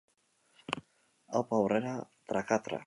[1.35, 1.95] Aupa Aurrera
[2.31, 2.79] Trakatra!